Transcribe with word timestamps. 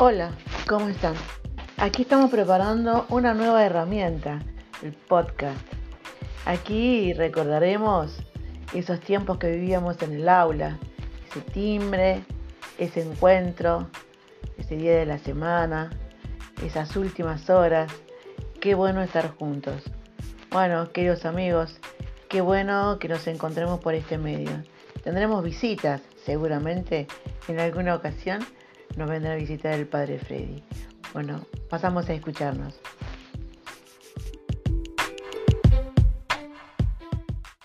Hola, 0.00 0.30
¿cómo 0.68 0.88
están? 0.88 1.14
Aquí 1.76 2.02
estamos 2.02 2.30
preparando 2.30 3.04
una 3.08 3.34
nueva 3.34 3.64
herramienta, 3.64 4.38
el 4.80 4.92
podcast. 4.92 5.58
Aquí 6.46 7.12
recordaremos 7.14 8.16
esos 8.72 9.00
tiempos 9.00 9.38
que 9.38 9.50
vivíamos 9.50 10.00
en 10.02 10.12
el 10.12 10.28
aula, 10.28 10.78
ese 11.28 11.40
timbre, 11.40 12.22
ese 12.78 13.00
encuentro, 13.00 13.88
ese 14.56 14.76
día 14.76 14.94
de 14.98 15.04
la 15.04 15.18
semana, 15.18 15.90
esas 16.64 16.94
últimas 16.94 17.50
horas. 17.50 17.90
Qué 18.60 18.76
bueno 18.76 19.02
estar 19.02 19.28
juntos. 19.36 19.82
Bueno, 20.52 20.92
queridos 20.92 21.24
amigos, 21.24 21.76
qué 22.28 22.40
bueno 22.40 23.00
que 23.00 23.08
nos 23.08 23.26
encontremos 23.26 23.80
por 23.80 23.94
este 23.94 24.16
medio. 24.16 24.62
Tendremos 25.02 25.42
visitas, 25.42 26.02
seguramente, 26.24 27.08
en 27.48 27.58
alguna 27.58 27.96
ocasión 27.96 28.46
nos 28.96 29.08
vendrá 29.08 29.32
a 29.32 29.36
visitar 29.36 29.74
el 29.74 29.86
padre 29.86 30.18
Freddy. 30.18 30.62
Bueno, 31.12 31.46
pasamos 31.68 32.08
a 32.08 32.14
escucharnos. 32.14 32.80